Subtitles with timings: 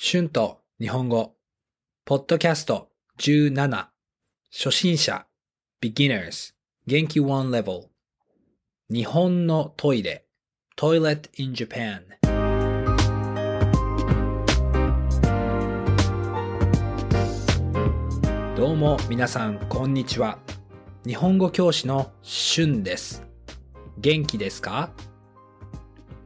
[0.00, 1.34] 春と日本語、
[2.04, 3.88] ポッドキャスト17、
[4.52, 5.26] 初心者、
[5.82, 6.54] beginners、
[6.86, 7.88] 元気 one level、
[8.88, 10.24] 日本のトイレ、
[10.76, 12.02] toilet in Japan。
[18.56, 20.38] どうも皆さん、こんにちは。
[21.04, 23.26] 日本語教師の春です。
[23.98, 24.92] 元気ですか？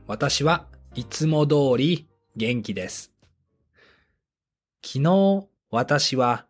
[0.07, 3.12] 私はいつも通り元気です。
[4.85, 6.47] 昨日私は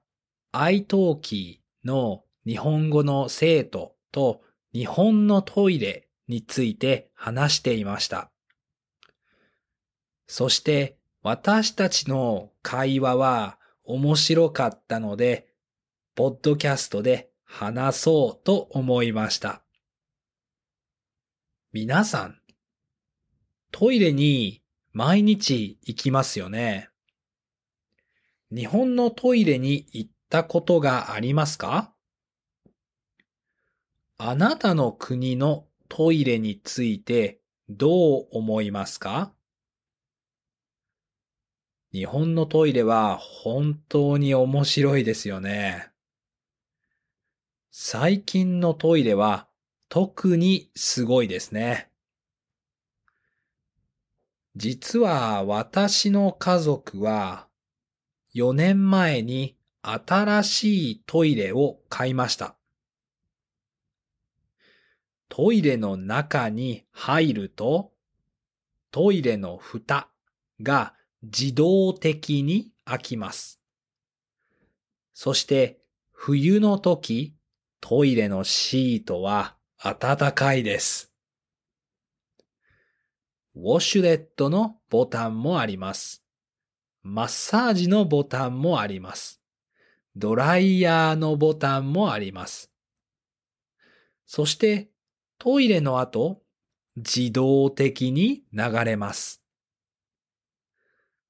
[0.52, 4.42] i t a l の日本語の生徒と
[4.72, 8.30] 日本のトイレについて話していました。
[10.26, 15.48] そして私たちの会話は面白かったので、
[16.14, 19.62] ポッドキャストで話そうと思いました。
[21.72, 22.38] 皆さん、
[23.70, 24.62] トイレに
[24.92, 26.91] 毎日行きますよね。
[28.54, 31.94] 日本のトイレに行ったことがありますか？
[34.18, 39.32] あなたの国のトイレについてどう思いますか？
[41.92, 45.88] 日本のトイレは本当に面白いですよね。
[47.70, 49.48] 最近のトイレは
[49.88, 51.88] 特にすごいですね。
[54.56, 57.46] 実は私の家族は
[58.34, 62.56] 4年前に新しいトイレを買いました。
[65.28, 67.92] トイレの中に入ると
[68.90, 70.08] トイレの蓋
[70.62, 73.60] が自動的に開きます。
[75.14, 75.78] そして
[76.12, 77.34] 冬の時
[77.80, 81.12] トイレのシートは暖かいです。
[83.54, 86.21] ウォシュレットのボタンもあります。
[87.02, 89.40] マッサージのボタンもあります。
[90.14, 92.70] ドライヤーのボタンもあります。
[94.26, 94.88] そして
[95.38, 96.42] トイレの後、
[96.96, 99.42] 自動的に流れます。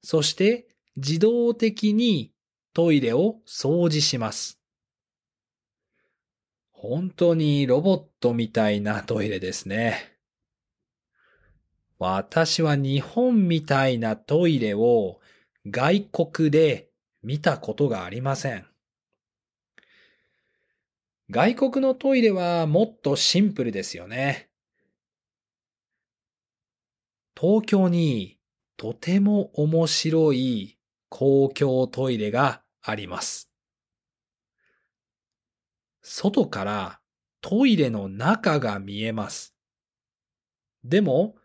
[0.03, 0.67] そして
[0.97, 2.33] 自動的に
[2.75, 4.59] トイレを掃除します。
[6.73, 10.19] 本当にロボットみたいなトイレですね。
[11.99, 15.21] 私は日本みたいなトイレを
[15.67, 16.89] 外国で
[17.23, 18.67] 見たことがありません。
[21.31, 24.51] 外国のトイレはもっとシンプルですよね。
[27.41, 28.39] 東京に
[28.77, 30.79] とても面白い
[31.09, 33.49] 公共トイレがあります。
[36.03, 37.01] 外から
[37.41, 39.55] トイレの中が見えます。
[40.85, 41.37] でも、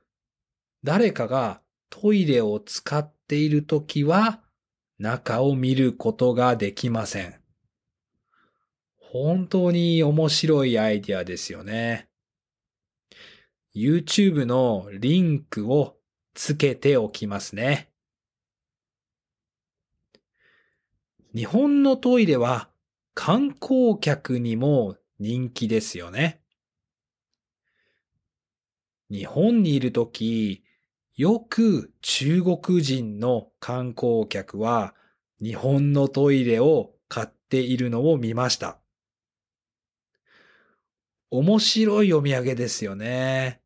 [0.84, 4.42] 誰かがトイレを使っているときは
[5.00, 7.36] 中を見ることができません。
[9.00, 12.10] 本当に面白いアイディアですよね。
[13.76, 15.98] YouTube のリンクを
[16.34, 17.90] つけておきますね。
[21.34, 22.70] 日本のトイレは
[23.14, 26.42] 観光客にも人気ですよね。
[29.10, 30.64] 日本にいるとき、
[31.18, 34.94] よく中国人の観光客は
[35.42, 38.78] 日本のトイレを買っているのを見ました。
[41.32, 43.62] 面白いお土産ですよね。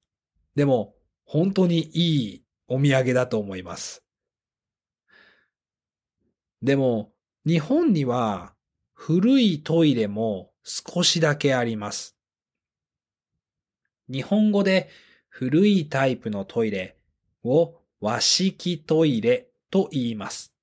[0.55, 0.95] でも
[1.25, 4.01] 本当にいいお土産だと思います。
[6.61, 7.11] でも
[7.45, 8.53] 日本には
[8.93, 12.15] 古いトイレも少しだけあります。
[14.09, 14.89] 日本語で
[15.27, 16.95] 古いタイプのトイレ
[17.43, 20.53] を和式トイレと言います。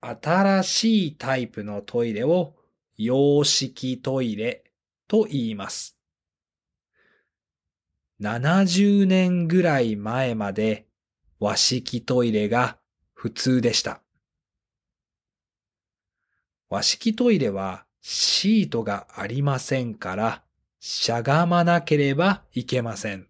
[0.00, 2.54] 新しいタイプのトイレを
[2.96, 4.64] 洋式トイレ
[5.08, 5.96] と言います。
[8.20, 10.86] 70年ぐらい前まで
[11.38, 12.78] 和式トイレが
[13.12, 14.00] 普通でした。
[16.68, 20.42] 和式トイレはシートがありませんから
[20.80, 23.28] しゃがまなければいけません。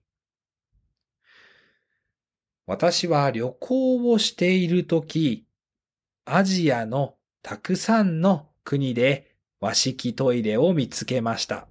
[2.66, 5.46] 私は旅行をしているとき、
[6.24, 11.68] アジアのたくさんの国で和式トイレを見つけました。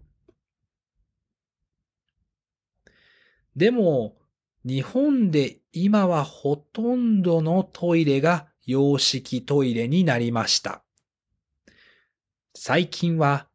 [3.57, 4.15] でも、
[4.63, 10.83] 日本で今はほとんどのトイレが洋式トイレになりました。
[12.55, 13.47] 最近は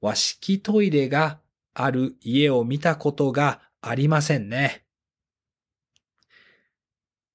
[0.00, 1.40] 和式トイレが
[1.74, 4.83] ある家を見たことがありませんね。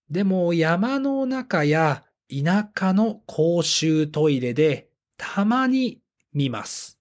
[0.10, 6.00] でも山の中や田舎の公衆トイレでたまに
[6.34, 7.00] 見ます。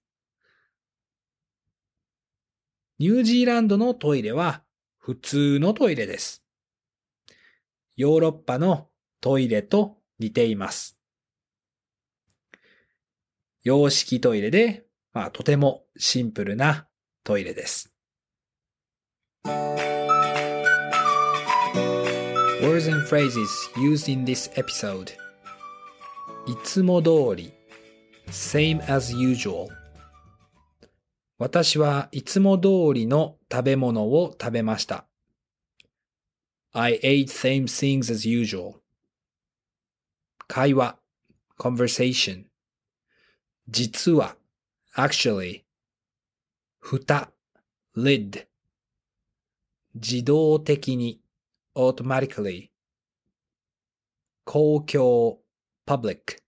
[2.99, 4.61] ニュージーランドのトイレは
[4.97, 6.43] 普通のトイレです。
[7.95, 8.89] ヨーロッパの
[9.21, 10.97] トイレと似ています。
[13.63, 16.87] 洋式トイレで、まあ、とてもシンプルな
[17.23, 17.93] トイレです。
[22.61, 25.13] Words and phrases used in this episode
[26.45, 27.53] いつも通り
[28.27, 29.69] same as usual
[31.37, 35.05] 私はいつも通りの食べ物を食べました。
[36.73, 38.73] I ate same things as usual
[40.49, 40.99] 会話
[41.57, 42.43] conversation
[43.69, 44.35] 実は
[44.97, 45.63] actually
[46.83, 47.29] 蓋
[47.95, 48.47] lid
[49.95, 51.18] 自動的に
[51.79, 52.71] automatically
[54.43, 55.39] 公共
[55.85, 56.41] public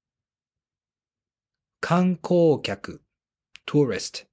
[1.80, 3.02] 観光客
[3.66, 4.26] tourist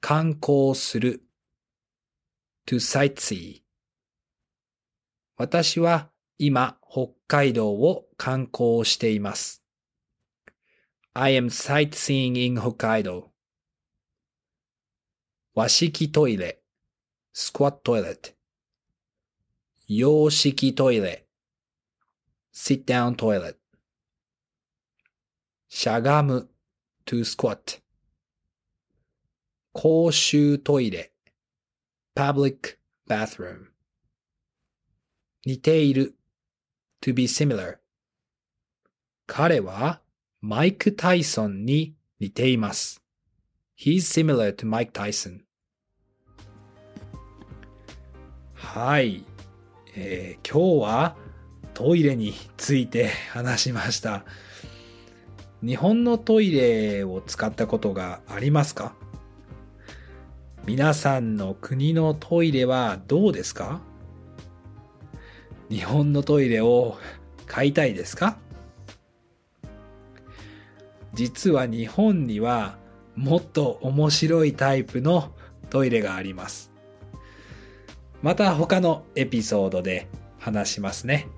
[0.00, 1.22] 観光する
[2.66, 3.62] to sightsee
[5.36, 9.62] 私は今北海道を観光しています。
[11.12, 13.32] I am sightseeing in 北海道
[15.54, 16.62] 和式トイレ
[17.34, 18.35] squat toilet
[19.88, 21.26] 洋式トイレ
[22.52, 23.54] sit down toilet
[25.68, 26.48] しゃがむ
[27.04, 27.80] to squat
[29.72, 31.12] 公衆トイレ
[32.16, 32.78] public
[33.08, 33.66] bathroom
[35.44, 36.16] 似ている
[37.00, 37.76] to be similar
[39.28, 40.00] 彼は
[40.40, 43.02] マイク・タイソンに似ています。
[43.78, 45.42] He's similar to Mike Tyson
[48.54, 49.35] はい。
[49.98, 51.16] えー、今日は
[51.72, 54.24] トイレについて話しました。
[55.62, 58.94] 日本のトイレを使ったことがありますか？
[60.66, 63.80] 皆さんの国のトイレはどうですか？
[65.70, 66.98] 日本のトイレを
[67.46, 68.36] 買いたいですか？
[71.14, 72.76] 実は日本には
[73.14, 75.32] もっと面白いタイプの
[75.70, 76.70] トイレがあります。
[78.26, 80.08] また他のエピソードで
[80.40, 81.28] 話しますね。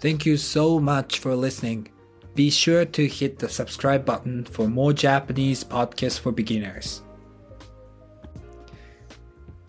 [0.00, 1.90] Thank you so much for listening.
[2.34, 7.04] Be sure to hit the subscribe button for more Japanese podcasts for beginners.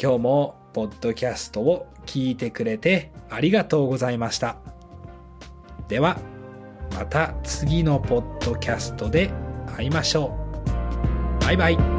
[0.01, 4.59] 今日もポッドキャストを聞いてくれてありがとうございました。
[5.89, 6.17] では、
[6.93, 9.29] また次のポッドキャストで
[9.75, 10.37] 会いましょ
[11.41, 11.43] う。
[11.43, 11.99] バイバイ。